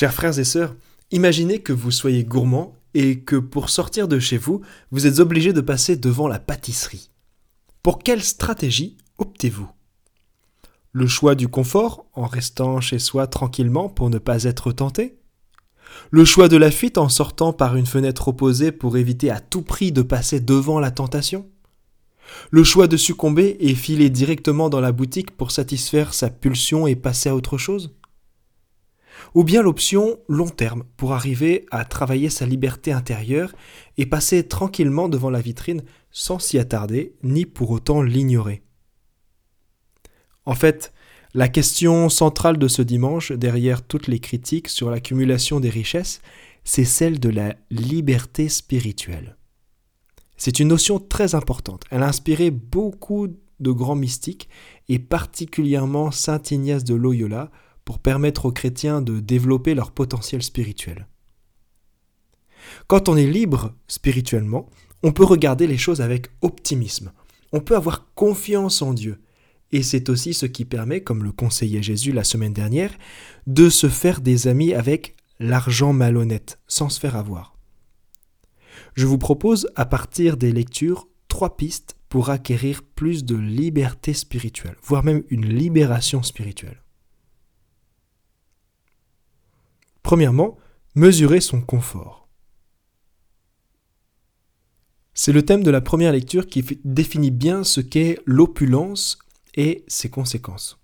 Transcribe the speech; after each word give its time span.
Chers 0.00 0.14
frères 0.14 0.38
et 0.38 0.44
sœurs, 0.44 0.76
imaginez 1.10 1.58
que 1.58 1.72
vous 1.72 1.90
soyez 1.90 2.22
gourmand 2.22 2.76
et 2.94 3.18
que 3.18 3.34
pour 3.34 3.68
sortir 3.68 4.06
de 4.06 4.20
chez 4.20 4.38
vous, 4.38 4.60
vous 4.92 5.08
êtes 5.08 5.18
obligé 5.18 5.52
de 5.52 5.60
passer 5.60 5.96
devant 5.96 6.28
la 6.28 6.38
pâtisserie. 6.38 7.10
Pour 7.82 7.98
quelle 7.98 8.22
stratégie 8.22 8.96
optez-vous? 9.18 9.68
Le 10.92 11.08
choix 11.08 11.34
du 11.34 11.48
confort, 11.48 12.06
en 12.14 12.26
restant 12.26 12.80
chez 12.80 13.00
soi 13.00 13.26
tranquillement 13.26 13.88
pour 13.88 14.08
ne 14.08 14.18
pas 14.18 14.44
être 14.44 14.70
tenté? 14.70 15.18
Le 16.12 16.24
choix 16.24 16.46
de 16.46 16.56
la 16.56 16.70
fuite 16.70 16.96
en 16.96 17.08
sortant 17.08 17.52
par 17.52 17.74
une 17.74 17.84
fenêtre 17.84 18.28
opposée 18.28 18.70
pour 18.70 18.98
éviter 18.98 19.30
à 19.30 19.40
tout 19.40 19.62
prix 19.62 19.90
de 19.90 20.02
passer 20.02 20.38
devant 20.38 20.78
la 20.78 20.92
tentation? 20.92 21.48
Le 22.52 22.62
choix 22.62 22.86
de 22.86 22.96
succomber 22.96 23.56
et 23.58 23.74
filer 23.74 24.10
directement 24.10 24.68
dans 24.68 24.80
la 24.80 24.92
boutique 24.92 25.36
pour 25.36 25.50
satisfaire 25.50 26.14
sa 26.14 26.30
pulsion 26.30 26.86
et 26.86 26.94
passer 26.94 27.30
à 27.30 27.34
autre 27.34 27.58
chose? 27.58 27.97
Ou 29.34 29.44
bien 29.44 29.62
l'option 29.62 30.18
long 30.28 30.48
terme 30.48 30.84
pour 30.96 31.12
arriver 31.12 31.66
à 31.70 31.84
travailler 31.84 32.30
sa 32.30 32.46
liberté 32.46 32.92
intérieure 32.92 33.54
et 33.96 34.06
passer 34.06 34.46
tranquillement 34.46 35.08
devant 35.08 35.30
la 35.30 35.40
vitrine 35.40 35.82
sans 36.10 36.38
s'y 36.38 36.58
attarder 36.58 37.14
ni 37.22 37.46
pour 37.46 37.70
autant 37.70 38.02
l'ignorer. 38.02 38.62
En 40.46 40.54
fait, 40.54 40.92
la 41.34 41.48
question 41.48 42.08
centrale 42.08 42.56
de 42.56 42.68
ce 42.68 42.80
dimanche, 42.80 43.32
derrière 43.32 43.82
toutes 43.82 44.06
les 44.06 44.18
critiques 44.18 44.68
sur 44.68 44.90
l'accumulation 44.90 45.60
des 45.60 45.70
richesses, 45.70 46.20
c'est 46.64 46.84
celle 46.86 47.20
de 47.20 47.28
la 47.28 47.54
liberté 47.70 48.48
spirituelle. 48.48 49.36
C'est 50.36 50.60
une 50.60 50.68
notion 50.68 50.98
très 50.98 51.34
importante. 51.34 51.84
Elle 51.90 52.02
a 52.02 52.08
inspiré 52.08 52.50
beaucoup 52.50 53.28
de 53.60 53.70
grands 53.70 53.96
mystiques, 53.96 54.48
et 54.88 54.98
particulièrement 54.98 56.10
Saint 56.10 56.42
Ignace 56.50 56.84
de 56.84 56.94
Loyola, 56.94 57.50
pour 57.88 58.00
permettre 58.00 58.44
aux 58.44 58.52
chrétiens 58.52 59.00
de 59.00 59.18
développer 59.18 59.74
leur 59.74 59.92
potentiel 59.92 60.42
spirituel. 60.42 61.08
Quand 62.86 63.08
on 63.08 63.16
est 63.16 63.26
libre 63.26 63.72
spirituellement, 63.86 64.68
on 65.02 65.10
peut 65.10 65.24
regarder 65.24 65.66
les 65.66 65.78
choses 65.78 66.02
avec 66.02 66.26
optimisme. 66.42 67.12
On 67.50 67.60
peut 67.60 67.76
avoir 67.76 68.12
confiance 68.14 68.82
en 68.82 68.92
Dieu. 68.92 69.22
Et 69.72 69.82
c'est 69.82 70.10
aussi 70.10 70.34
ce 70.34 70.44
qui 70.44 70.66
permet, 70.66 71.00
comme 71.00 71.24
le 71.24 71.32
conseillait 71.32 71.82
Jésus 71.82 72.12
la 72.12 72.24
semaine 72.24 72.52
dernière, 72.52 72.92
de 73.46 73.70
se 73.70 73.88
faire 73.88 74.20
des 74.20 74.48
amis 74.48 74.74
avec 74.74 75.16
l'argent 75.40 75.94
malhonnête, 75.94 76.58
sans 76.66 76.90
se 76.90 77.00
faire 77.00 77.16
avoir. 77.16 77.56
Je 78.96 79.06
vous 79.06 79.16
propose, 79.16 79.66
à 79.76 79.86
partir 79.86 80.36
des 80.36 80.52
lectures, 80.52 81.08
trois 81.28 81.56
pistes 81.56 81.96
pour 82.10 82.28
acquérir 82.28 82.82
plus 82.82 83.24
de 83.24 83.36
liberté 83.36 84.12
spirituelle, 84.12 84.76
voire 84.82 85.04
même 85.04 85.22
une 85.30 85.46
libération 85.46 86.22
spirituelle. 86.22 86.82
Premièrement, 90.08 90.56
mesurer 90.94 91.42
son 91.42 91.60
confort. 91.60 92.30
C'est 95.12 95.32
le 95.32 95.44
thème 95.44 95.62
de 95.62 95.70
la 95.70 95.82
première 95.82 96.12
lecture 96.12 96.46
qui 96.46 96.64
définit 96.82 97.30
bien 97.30 97.62
ce 97.62 97.82
qu'est 97.82 98.18
l'opulence 98.24 99.18
et 99.54 99.84
ses 99.86 100.08
conséquences. 100.08 100.78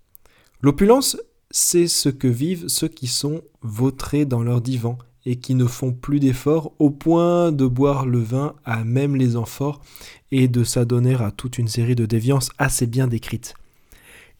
L'opulence, 0.61 1.17
c'est 1.49 1.87
ce 1.87 2.09
que 2.09 2.27
vivent 2.27 2.67
ceux 2.67 2.87
qui 2.87 3.07
sont 3.07 3.41
vautrés 3.63 4.25
dans 4.25 4.43
leur 4.43 4.61
divan 4.61 4.99
et 5.25 5.37
qui 5.37 5.55
ne 5.55 5.65
font 5.65 5.91
plus 5.91 6.19
d'efforts 6.19 6.73
au 6.77 6.91
point 6.91 7.51
de 7.51 7.65
boire 7.65 8.05
le 8.05 8.19
vin 8.19 8.53
à 8.63 8.83
même 8.83 9.15
les 9.15 9.37
amphores 9.37 9.81
et 10.29 10.47
de 10.47 10.63
s'adonner 10.63 11.15
à 11.15 11.31
toute 11.31 11.57
une 11.57 11.67
série 11.67 11.95
de 11.95 12.05
déviances 12.05 12.51
assez 12.59 12.85
bien 12.85 13.07
décrites. 13.07 13.55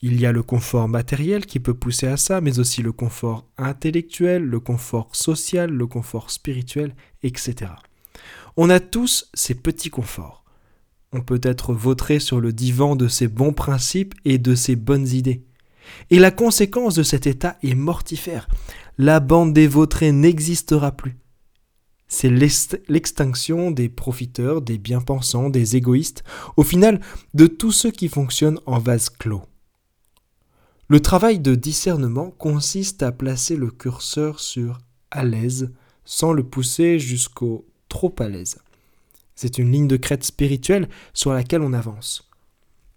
Il 0.07 0.21
y 0.21 0.27
a 0.27 0.31
le 0.31 0.43
confort 0.43 0.87
matériel 0.87 1.47
qui 1.47 1.59
peut 1.59 1.73
pousser 1.73 2.05
à 2.05 2.15
ça, 2.15 2.39
mais 2.39 2.59
aussi 2.59 2.83
le 2.83 2.91
confort 2.91 3.47
intellectuel, 3.57 4.43
le 4.43 4.59
confort 4.59 5.15
social, 5.15 5.71
le 5.71 5.87
confort 5.87 6.29
spirituel, 6.29 6.95
etc. 7.23 7.71
On 8.55 8.69
a 8.69 8.79
tous 8.79 9.31
ces 9.33 9.55
petits 9.55 9.89
conforts. 9.89 10.43
On 11.11 11.21
peut 11.21 11.41
être 11.41 11.73
vautré 11.73 12.19
sur 12.19 12.39
le 12.39 12.53
divan 12.53 12.95
de 12.95 13.07
ses 13.07 13.27
bons 13.27 13.51
principes 13.51 14.13
et 14.25 14.37
de 14.37 14.53
ses 14.53 14.75
bonnes 14.75 15.07
idées. 15.07 15.41
Et 16.11 16.19
la 16.19 16.29
conséquence 16.29 16.93
de 16.93 17.01
cet 17.01 17.25
état 17.25 17.57
est 17.63 17.73
mortifère. 17.73 18.47
La 18.99 19.19
bande 19.19 19.53
des 19.53 19.67
vautrés 19.67 20.11
n'existera 20.11 20.91
plus. 20.91 21.17
C'est 22.07 22.29
l'extinction 22.29 23.71
des 23.71 23.89
profiteurs, 23.89 24.61
des 24.61 24.77
bien-pensants, 24.77 25.49
des 25.49 25.77
égoïstes, 25.77 26.23
au 26.57 26.63
final 26.63 27.01
de 27.33 27.47
tous 27.47 27.71
ceux 27.71 27.89
qui 27.89 28.07
fonctionnent 28.07 28.59
en 28.67 28.77
vase 28.77 29.09
clos. 29.09 29.41
Le 30.87 30.99
travail 30.99 31.39
de 31.39 31.55
discernement 31.55 32.29
consiste 32.37 33.01
à 33.01 33.11
placer 33.11 33.55
le 33.55 33.71
curseur 33.71 34.39
sur 34.39 34.77
à 35.09 35.25
l'aise 35.25 35.71
sans 36.03 36.31
le 36.31 36.43
pousser 36.43 36.99
jusqu'au 36.99 37.65
trop 37.89 38.13
à 38.19 38.29
l'aise. 38.29 38.59
C'est 39.35 39.57
une 39.57 39.71
ligne 39.71 39.87
de 39.87 39.97
crête 39.97 40.23
spirituelle 40.23 40.87
sur 41.11 41.33
laquelle 41.33 41.63
on 41.63 41.73
avance. 41.73 42.29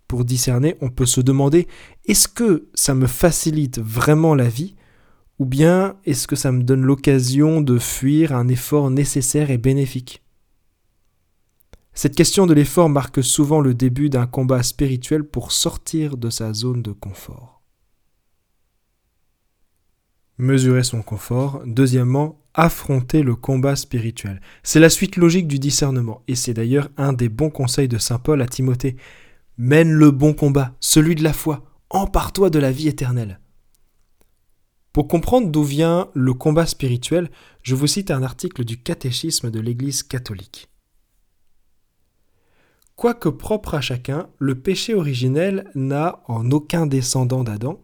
Pour 0.07 0.27
discerner, 0.27 0.77
on 0.83 0.91
peut 0.91 1.07
se 1.07 1.23
demander 1.23 1.67
est-ce 2.05 2.29
que 2.29 2.69
ça 2.75 2.95
me 2.95 3.07
facilite 3.07 3.79
vraiment 3.79 4.35
la 4.35 4.51
vie 4.51 4.75
ou 5.39 5.47
bien 5.47 5.97
est-ce 6.05 6.27
que 6.27 6.37
ça 6.37 6.53
me 6.53 6.65
donne 6.65 6.83
l'occasion 6.83 7.63
de 7.63 7.79
fuir 7.79 8.35
un 8.35 8.49
effort 8.49 8.91
nécessaire 8.91 9.51
et 9.51 9.57
bénéfique? 9.57 10.23
Cette 11.95 12.17
question 12.17 12.47
de 12.47 12.53
l'effort 12.53 12.91
marque 12.91 13.25
souvent 13.25 13.63
le 13.63 13.73
début 13.73 14.11
d'un 14.11 14.27
combat 14.27 14.63
spirituel 14.63 15.25
pour 15.25 15.53
sortir 15.53 16.19
de 16.19 16.29
sa 16.29 16.53
zone 16.53 16.83
de 16.83 16.93
confort 16.93 17.58
mesurer 20.39 20.85
son 20.85 21.03
confort. 21.03 21.63
Deuxièmement, 21.67 22.41
affronter 22.55 23.23
le 23.23 23.37
combat 23.37 23.77
spirituel. 23.77 24.41
C'est 24.63 24.81
la 24.81 24.91
suite 24.91 25.17
logique 25.17 25.47
du 25.47 25.59
discernement, 25.59 26.23
et 26.27 26.35
c'est 26.35 26.55
d'ailleurs 26.55 26.89
un 26.97 27.13
des 27.13 27.29
bons 27.29 27.51
conseils 27.51 27.89
de 27.89 27.99
Saint 27.99 28.19
Paul 28.19 28.43
à 28.43 28.47
Timothée. 28.47 28.97
Mène 29.59 29.93
le 29.93 30.11
bon 30.11 30.33
combat, 30.35 30.75
celui 30.81 31.15
de 31.15 31.23
la 31.23 31.33
foi, 31.33 31.65
empare-toi 31.91 32.51
de 32.51 32.59
la 32.59 32.73
vie 32.73 32.89
éternelle. 32.89 33.41
Pour 34.93 35.07
comprendre 35.07 35.49
d'où 35.49 35.63
vient 35.63 36.09
le 36.15 36.35
combat 36.35 36.67
spirituel, 36.67 37.31
je 37.63 37.75
vous 37.75 37.87
cite 37.87 38.11
un 38.11 38.23
article 38.23 38.65
du 38.65 38.83
catéchisme 38.83 39.51
de 39.51 39.61
l'Église 39.61 40.03
catholique. 40.03 40.69
Quoique 42.97 43.29
propre 43.29 43.75
à 43.75 43.81
chacun, 43.81 44.29
le 44.41 44.57
péché 44.57 44.95
originel 44.95 45.71
n'a 45.77 46.21
en 46.27 46.51
aucun 46.51 46.87
descendant 46.87 47.45
d'Adam 47.45 47.81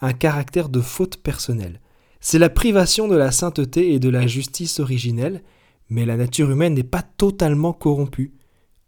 un 0.00 0.12
caractère 0.12 0.68
de 0.68 0.80
faute 0.80 1.16
personnelle. 1.16 1.80
C'est 2.24 2.38
la 2.38 2.48
privation 2.48 3.08
de 3.08 3.16
la 3.16 3.32
sainteté 3.32 3.94
et 3.94 3.98
de 3.98 4.08
la 4.08 4.28
justice 4.28 4.78
originelle, 4.78 5.42
mais 5.88 6.06
la 6.06 6.16
nature 6.16 6.52
humaine 6.52 6.74
n'est 6.74 6.84
pas 6.84 7.02
totalement 7.02 7.72
corrompue. 7.72 8.32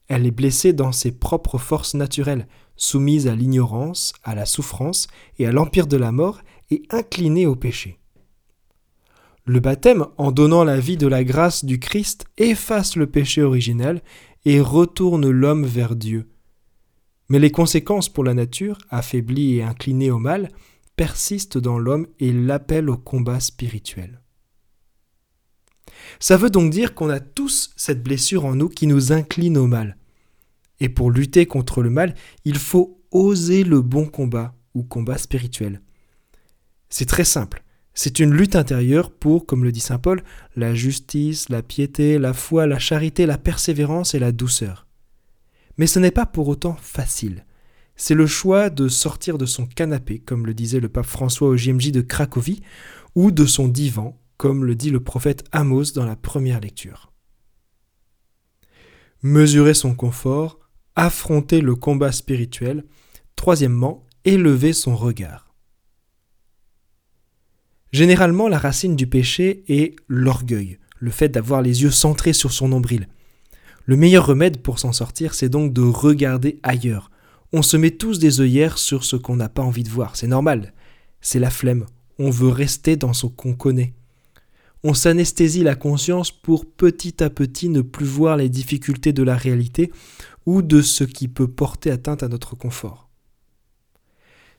Elle 0.06 0.24
est 0.24 0.30
blessée 0.30 0.72
dans 0.72 0.92
ses 0.92 1.10
propres 1.10 1.58
forces 1.58 1.94
naturelles, 1.94 2.46
soumise 2.76 3.26
à 3.26 3.34
l'ignorance, 3.34 4.12
à 4.22 4.36
la 4.36 4.46
souffrance 4.46 5.08
et 5.40 5.48
à 5.48 5.52
l'empire 5.52 5.88
de 5.88 5.96
la 5.96 6.12
mort, 6.12 6.42
et 6.70 6.84
inclinée 6.90 7.44
au 7.44 7.56
péché. 7.56 7.98
Le 9.46 9.58
baptême, 9.58 10.06
en 10.16 10.30
donnant 10.30 10.62
la 10.62 10.78
vie 10.78 10.96
de 10.96 11.08
la 11.08 11.24
grâce 11.24 11.64
du 11.64 11.80
Christ, 11.80 12.26
efface 12.38 12.94
le 12.94 13.08
péché 13.08 13.42
originel 13.42 14.00
et 14.44 14.60
retourne 14.60 15.28
l'homme 15.28 15.66
vers 15.66 15.96
Dieu. 15.96 16.30
Mais 17.28 17.40
les 17.40 17.50
conséquences 17.50 18.08
pour 18.08 18.22
la 18.22 18.34
nature, 18.34 18.78
affaiblie 18.90 19.56
et 19.56 19.64
inclinée 19.64 20.12
au 20.12 20.20
mal, 20.20 20.50
persiste 20.96 21.58
dans 21.58 21.78
l'homme 21.78 22.06
et 22.20 22.32
l'appelle 22.32 22.88
au 22.88 22.96
combat 22.96 23.40
spirituel. 23.40 24.20
Ça 26.20 26.36
veut 26.36 26.50
donc 26.50 26.70
dire 26.70 26.94
qu'on 26.94 27.10
a 27.10 27.20
tous 27.20 27.72
cette 27.76 28.02
blessure 28.02 28.44
en 28.44 28.54
nous 28.54 28.68
qui 28.68 28.86
nous 28.86 29.12
incline 29.12 29.58
au 29.58 29.66
mal. 29.66 29.96
Et 30.80 30.88
pour 30.88 31.10
lutter 31.10 31.46
contre 31.46 31.82
le 31.82 31.90
mal, 31.90 32.14
il 32.44 32.58
faut 32.58 33.02
oser 33.10 33.64
le 33.64 33.80
bon 33.80 34.06
combat 34.06 34.54
ou 34.74 34.82
combat 34.82 35.18
spirituel. 35.18 35.80
C'est 36.88 37.08
très 37.08 37.24
simple. 37.24 37.62
C'est 37.94 38.18
une 38.18 38.32
lutte 38.32 38.56
intérieure 38.56 39.12
pour, 39.12 39.46
comme 39.46 39.62
le 39.62 39.70
dit 39.70 39.80
Saint 39.80 39.98
Paul, 39.98 40.24
la 40.56 40.74
justice, 40.74 41.48
la 41.48 41.62
piété, 41.62 42.18
la 42.18 42.32
foi, 42.32 42.66
la 42.66 42.80
charité, 42.80 43.24
la 43.24 43.38
persévérance 43.38 44.14
et 44.14 44.18
la 44.18 44.32
douceur. 44.32 44.86
Mais 45.78 45.86
ce 45.86 46.00
n'est 46.00 46.10
pas 46.10 46.26
pour 46.26 46.48
autant 46.48 46.76
facile 46.80 47.44
c'est 47.96 48.14
le 48.14 48.26
choix 48.26 48.70
de 48.70 48.88
sortir 48.88 49.38
de 49.38 49.46
son 49.46 49.66
canapé, 49.66 50.18
comme 50.18 50.46
le 50.46 50.54
disait 50.54 50.80
le 50.80 50.88
pape 50.88 51.06
François 51.06 51.48
au 51.48 51.56
JMJ 51.56 51.92
de 51.92 52.00
Cracovie, 52.00 52.62
ou 53.14 53.30
de 53.30 53.46
son 53.46 53.68
divan, 53.68 54.20
comme 54.36 54.64
le 54.64 54.74
dit 54.74 54.90
le 54.90 55.00
prophète 55.00 55.44
Amos 55.52 55.92
dans 55.94 56.04
la 56.04 56.16
première 56.16 56.60
lecture. 56.60 57.12
Mesurer 59.22 59.74
son 59.74 59.94
confort, 59.94 60.58
affronter 60.96 61.60
le 61.60 61.74
combat 61.74 62.12
spirituel, 62.12 62.84
troisièmement, 63.36 64.04
élever 64.24 64.72
son 64.72 64.96
regard. 64.96 65.54
Généralement, 67.92 68.48
la 68.48 68.58
racine 68.58 68.96
du 68.96 69.06
péché 69.06 69.64
est 69.68 69.94
l'orgueil, 70.08 70.78
le 70.98 71.10
fait 71.10 71.28
d'avoir 71.28 71.62
les 71.62 71.82
yeux 71.82 71.92
centrés 71.92 72.32
sur 72.32 72.52
son 72.52 72.68
nombril. 72.68 73.08
Le 73.84 73.96
meilleur 73.96 74.26
remède 74.26 74.62
pour 74.62 74.78
s'en 74.80 74.92
sortir, 74.92 75.34
c'est 75.34 75.48
donc 75.48 75.72
de 75.72 75.82
regarder 75.82 76.58
ailleurs, 76.62 77.10
on 77.56 77.62
se 77.62 77.76
met 77.76 77.92
tous 77.92 78.18
des 78.18 78.40
œillères 78.40 78.78
sur 78.78 79.04
ce 79.04 79.14
qu'on 79.14 79.36
n'a 79.36 79.48
pas 79.48 79.62
envie 79.62 79.84
de 79.84 79.88
voir. 79.88 80.16
C'est 80.16 80.26
normal. 80.26 80.74
C'est 81.20 81.38
la 81.38 81.50
flemme. 81.50 81.86
On 82.18 82.28
veut 82.28 82.48
rester 82.48 82.96
dans 82.96 83.12
ce 83.12 83.26
qu'on 83.26 83.54
connaît. 83.54 83.94
on 84.82 84.92
s'anesthésie 84.92 85.62
la 85.62 85.76
conscience 85.76 86.32
pour 86.32 86.66
petit 86.66 87.22
à 87.22 87.30
petit 87.30 87.68
ne 87.68 87.80
plus 87.80 88.04
voir 88.04 88.36
les 88.36 88.48
difficultés 88.48 89.12
de 89.12 89.22
la 89.22 89.36
réalité 89.36 89.92
ou 90.46 90.62
de 90.62 90.82
ce 90.82 91.04
qui 91.04 91.28
peut 91.28 91.46
porter 91.46 91.92
atteinte 91.92 92.24
à 92.24 92.28
notre 92.28 92.56
confort. 92.56 93.08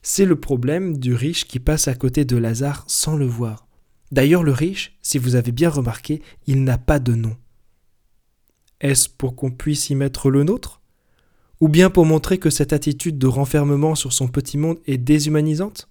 C'est 0.01 0.25
le 0.25 0.39
problème 0.39 0.97
du 0.97 1.13
riche 1.13 1.45
qui 1.45 1.59
passe 1.59 1.89
à 1.89 1.95
côté 1.95 2.23
de 2.23 2.37
Lazare 2.37 2.85
sans 2.87 3.17
le 3.17 3.27
voir. 3.27 3.67
D'ailleurs, 4.13 4.43
le 4.43 4.53
riche, 4.53 4.97
si 5.01 5.17
vous 5.17 5.35
avez 5.35 5.51
bien 5.51 5.69
remarqué, 5.69 6.21
il 6.47 6.63
n'a 6.63 6.77
pas 6.77 6.99
de 6.99 7.13
nom. 7.13 7.35
Est-ce 8.79 9.09
pour 9.09 9.35
qu'on 9.35 9.51
puisse 9.51 9.89
y 9.89 9.95
mettre 9.95 10.29
le 10.29 10.43
nôtre? 10.43 10.81
Ou 11.61 11.69
bien 11.69 11.89
pour 11.89 12.05
montrer 12.05 12.37
que 12.37 12.49
cette 12.49 12.73
attitude 12.73 13.17
de 13.17 13.27
renfermement 13.27 13.95
sur 13.95 14.13
son 14.13 14.27
petit 14.27 14.57
monde 14.57 14.79
est 14.85 14.97
déshumanisante? 14.97 15.89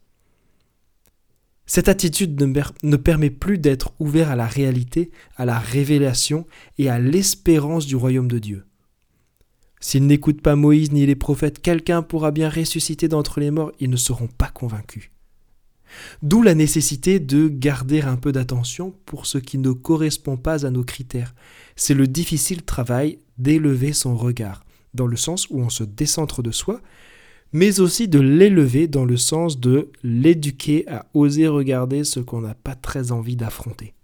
Cette 1.67 1.89
attitude 1.89 2.39
ne, 2.83 2.97
permet 2.97 3.31
plus 3.31 3.57
d'être 3.57 3.95
ouvert 3.99 4.31
à 4.31 4.37
la 4.37 4.47
réalité, 4.47 5.11
à 5.37 5.47
la 5.47 5.59
révélation 5.59 6.47
et 6.77 6.91
à 6.91 6.99
l'espérance 6.99 7.87
du 7.87 7.97
royaume 7.97 8.29
de 8.29 8.39
Dieu. 8.39 8.67
S'ils 9.81 10.07
n'écoutent 10.07 10.43
pas 10.43 10.57
Moïse 10.57 10.93
ni 10.93 11.07
les 11.07 11.15
prophètes, 11.15 11.61
quelqu'un 11.61 12.03
pourra 12.03 12.31
bien 12.31 12.51
ressusciter 12.51 13.09
d'entre 13.09 13.41
les 13.41 13.51
morts, 13.51 13.73
ils 13.81 13.91
ne 13.91 13.97
seront 13.97 14.29
pas 14.29 14.49
convaincus. 14.49 15.11
D'où 16.23 16.43
la 16.43 16.55
nécessité 16.55 17.21
de 17.21 17.49
garder 17.49 18.03
un 18.03 18.17
peu 18.17 18.33
d'attention 18.33 18.95
pour 19.07 19.27
ce 19.27 19.39
qui 19.39 19.59
ne 19.59 19.73
correspond 19.73 20.37
pas 20.37 20.67
à 20.67 20.71
nos 20.71 20.85
critères. 20.85 21.35
C'est 21.77 21.95
le 21.95 22.07
difficile 22.07 22.63
travail 22.63 23.19
d'élever 23.39 23.93
son 23.93 24.17
regard, 24.17 24.65
dans 24.95 25.07
le 25.07 25.17
sens 25.17 25.49
où 25.51 25.59
on 25.61 25.69
se 25.69 25.85
décentre 25.85 26.43
de 26.43 26.51
soi, 26.51 26.81
mais 27.53 27.79
aussi 27.79 28.09
de 28.09 28.19
l'élever 28.19 28.89
dans 28.89 29.05
le 29.05 29.17
sens 29.17 29.61
de 29.61 29.93
l'éduquer 30.03 30.89
à 30.89 31.07
oser 31.15 31.47
regarder 31.47 32.03
ce 32.03 32.21
qu'on 32.21 32.41
n'a 32.41 32.55
pas 32.55 32.75
très 32.75 33.13
envie 33.13 33.37
d'affronter. 33.37 33.95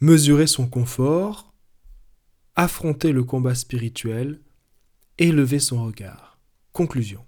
Mesurer 0.00 0.46
son 0.46 0.66
confort, 0.66 1.52
affronter 2.56 3.12
le 3.12 3.22
combat 3.22 3.54
spirituel, 3.54 4.40
élever 5.18 5.58
son 5.58 5.84
regard. 5.84 6.38
Conclusion. 6.72 7.24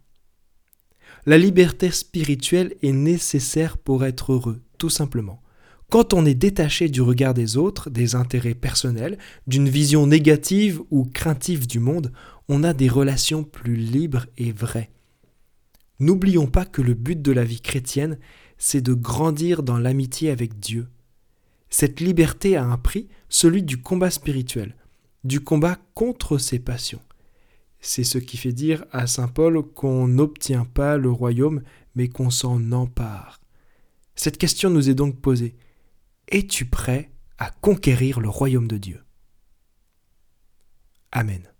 La 1.26 1.38
liberté 1.38 1.90
spirituelle 1.90 2.74
est 2.82 2.92
nécessaire 2.92 3.78
pour 3.78 4.04
être 4.04 4.32
heureux, 4.32 4.62
tout 4.78 4.90
simplement. 4.90 5.43
Quand 5.90 6.14
on 6.14 6.26
est 6.26 6.34
détaché 6.34 6.88
du 6.88 7.02
regard 7.02 7.34
des 7.34 7.56
autres, 7.56 7.90
des 7.90 8.14
intérêts 8.14 8.54
personnels, 8.54 9.18
d'une 9.46 9.68
vision 9.68 10.06
négative 10.06 10.80
ou 10.90 11.04
craintive 11.04 11.66
du 11.66 11.78
monde, 11.78 12.12
on 12.48 12.64
a 12.64 12.72
des 12.72 12.88
relations 12.88 13.44
plus 13.44 13.76
libres 13.76 14.26
et 14.36 14.52
vraies. 14.52 14.90
N'oublions 16.00 16.46
pas 16.46 16.64
que 16.64 16.82
le 16.82 16.94
but 16.94 17.20
de 17.20 17.32
la 17.32 17.44
vie 17.44 17.60
chrétienne, 17.60 18.18
c'est 18.58 18.80
de 18.80 18.94
grandir 18.94 19.62
dans 19.62 19.78
l'amitié 19.78 20.30
avec 20.30 20.58
Dieu. 20.58 20.88
Cette 21.70 22.00
liberté 22.00 22.56
a 22.56 22.64
un 22.64 22.76
prix, 22.78 23.08
celui 23.28 23.62
du 23.62 23.80
combat 23.80 24.10
spirituel 24.10 24.74
du 25.24 25.40
combat 25.40 25.78
contre 25.94 26.38
ses 26.38 26.58
passions. 26.58 27.00
C'est 27.80 28.04
ce 28.04 28.18
qui 28.18 28.36
fait 28.36 28.52
dire 28.52 28.84
à 28.92 29.06
Saint 29.06 29.28
Paul 29.28 29.62
qu'on 29.62 30.06
n'obtient 30.06 30.64
pas 30.64 30.96
le 30.96 31.10
royaume, 31.10 31.62
mais 31.94 32.08
qu'on 32.08 32.30
s'en 32.30 32.72
empare. 32.72 33.40
Cette 34.14 34.38
question 34.38 34.70
nous 34.70 34.88
est 34.88 34.94
donc 34.94 35.20
posée. 35.20 35.56
Es-tu 36.28 36.66
prêt 36.66 37.10
à 37.38 37.50
conquérir 37.50 38.20
le 38.20 38.28
royaume 38.28 38.68
de 38.68 38.78
Dieu? 38.78 39.04
Amen. 41.12 41.53